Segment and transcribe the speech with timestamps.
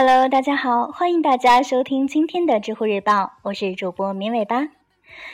[0.00, 4.68] Hello，大家好，欢迎大家收听今天的知乎日报，我是主播绵尾巴，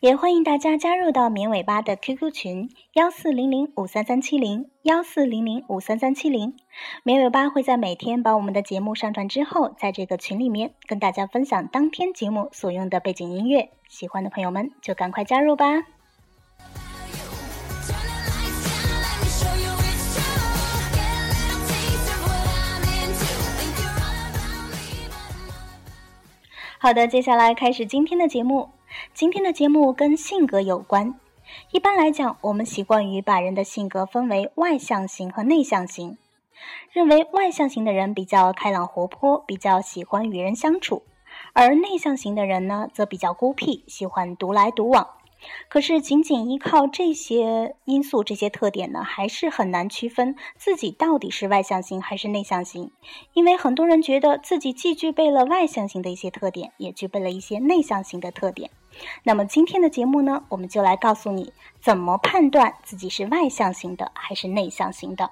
[0.00, 6.56] 也欢迎大家加入到绵尾巴的 QQ 群幺四零零五三三七零幺四零零五三三七零，
[7.02, 15.66] 绵尾巴会在每天把我们的节目上传之后，在这个群里面跟大家分享当天节目所用的背景音乐，喜欢的朋友们就赶快加入吧。
[26.86, 28.68] 好的，接下来开始今天的节目。
[29.12, 31.18] 今天的节目跟性格有关。
[31.72, 36.16] 一般来讲，我们习惯于把人的性格分为外向型和内向型，
[36.92, 41.02] 认为外向型的人比较开朗活泼，比较喜欢与人相处，
[41.54, 45.08] 而内向型的人呢，则比较孤僻，喜欢独来独往。
[45.68, 52.90] 可是，仅仅依靠这些因素、这些特点呢，还是很难区分自己到底是外向型还是内向型。
[53.34, 58.70] 因为很多人觉得自己既具备了外向型的一些特点，也具备了一些内向型的特点。
[59.22, 65.30] 那么今天的节目呢，我们就来告诉你怎么判断自己是外向型的还是内向型的。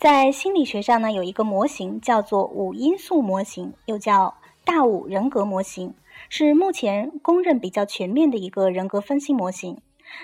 [0.00, 5.92] 在心理学上呢，有一个模型叫做五因素模型，又叫大五人格模型，
[6.30, 9.82] 是目前公认比较全面的一个人格分析模型。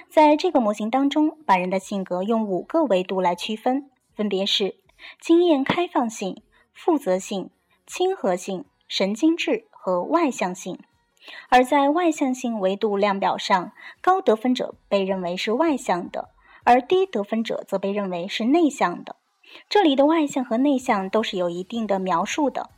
[0.08, 4.76] 在这个模型当中，把人的性格用五个维度来区分，分别是
[5.20, 6.40] 经验开放性、
[6.72, 7.50] 负责性、
[7.86, 10.78] 亲和性、神经质和外向性。
[11.50, 16.30] 而在外向性维度量表上，高得分者被认为是外向的，
[16.64, 19.16] 而低得分者则被认为是内向的。
[19.68, 22.70] 这里的外向和内向都是有一定的描述的。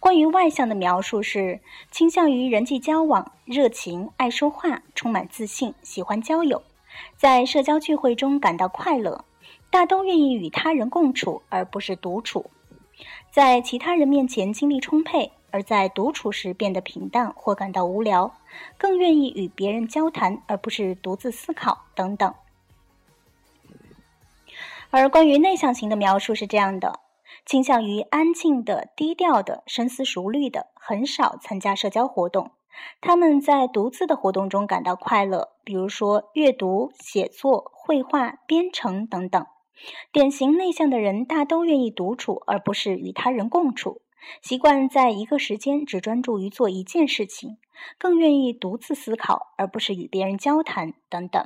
[0.00, 1.60] 关于外向的描述是
[1.90, 6.62] 倾向于人际交往、热情、爱说话、充满自信、喜欢交友，
[7.16, 9.24] 在社交聚会中感到快乐，
[9.70, 12.50] 大都愿意与他人共处而不是独处，
[13.30, 18.34] 在其他人面前精力充沛，而在独处时变得平淡或感到无聊，
[18.78, 22.34] 更愿意与别人交谈而不是独自思考等等。
[24.90, 27.00] 而关于内向型的描述是这样的：
[27.44, 32.52] 倾向于安静的、低调的、深思熟虑的，很少参加社交活动。
[33.00, 39.46] 他们在独自的活动中感到快乐，比如说阅读、写作、绘画、编程等等。
[40.12, 44.02] 典型内向的人大都愿意独处，而不是与他人共处，
[44.42, 47.58] 习惯在一个时间只专注于做一件事情，
[47.98, 51.44] 更愿意独自思考，而不是与别人交谈等等。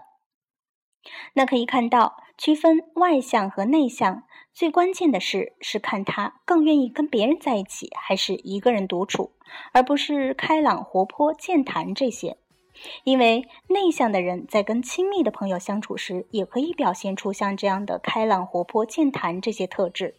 [1.34, 9.33] 那可以看到，区分外向和内向最关键的是，是看他更愿意跟别人在一起，还是一个人独处，
[9.72, 12.37] 而不是开朗、活泼、健谈这些。
[13.05, 20.15] 因为内向的人在跟亲密的朋友相处时，也可以表现出像这样的开朗、活泼、健谈这些特质。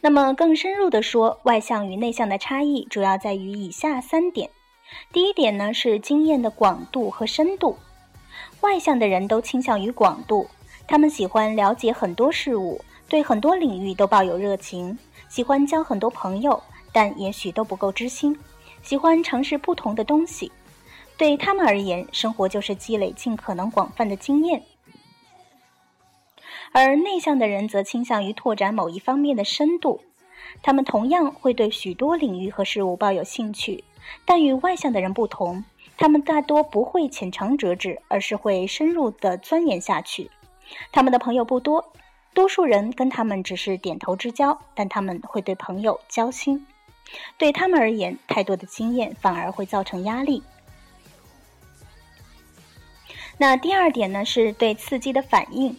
[0.00, 4.48] 那么更深入的说，外向与内向的差异主要在于以下三点。
[5.12, 7.76] 第一点呢是经验的广度和深度。
[8.60, 10.48] 外向的人都倾向于广度，
[10.86, 14.96] 他们喜欢了解很多事物，对很多领域都抱有热情，
[15.28, 18.36] 喜欢交很多朋友，但也许都不够知心，
[18.82, 20.50] 喜欢尝试不同的东西。
[21.16, 24.62] 对他们而言，生活就是积累尽可能广泛的经验。
[26.72, 30.00] 而内向的人则倾向于拓展某一方面的深度，
[30.62, 33.82] 他们同样会对许多领域和事物抱有兴趣，
[34.24, 35.64] 但与外向的人不同，
[35.96, 40.30] 他们大多不会浅尝辄止，而是会深入的钻研下去。
[40.92, 41.92] 他们的朋友不多，
[42.34, 46.66] 多数人跟他们只是点头之交，但他们会对朋友交心。
[47.38, 50.42] 对他们而言，太多的经验反而会造成压力。
[53.38, 55.74] 那第二点呢，是对刺激的反应。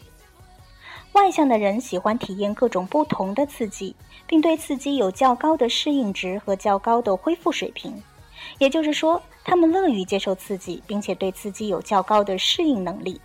[1.14, 3.96] 外向的人喜欢体验各种不同的刺激，
[4.28, 8.02] 并对刺激有较高的适应值和较高的恢复水平。
[8.58, 13.20] 也就是说，他们乐于接受刺激，并且对刺激有较高的适应能力。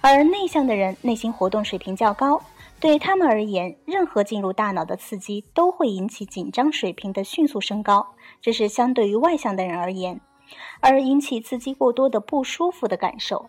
[0.00, 2.40] 而内向的人内心活动水平较高，
[2.80, 8.06] 对他们而言，任何进入大脑的刺激都会引起紧张水平的迅速升高，
[8.40, 10.20] 这是相对于外向的人而言，
[10.80, 13.48] 而引起刺激过多的不舒服的感受。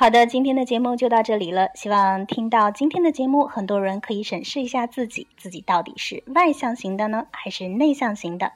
[0.00, 1.68] 好的，今天的节目就到这里了。
[1.74, 8.52] 希望听到今天的节目，很多人可以审视一下自己，自己到底是外向型的呢，还是内向型的？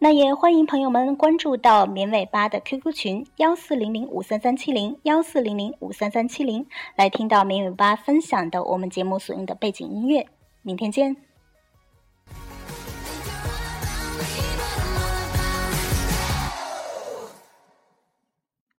[0.00, 10.26] 那也欢迎朋友们关注到绵尾巴的 QQ 群幺四零零五三三七零幺四零零五三三七零，来听到绵尾巴分享的我们节目所用的背景音乐。
[10.60, 11.29] 明天见。